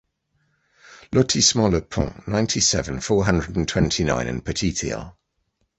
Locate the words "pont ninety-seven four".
1.79-3.23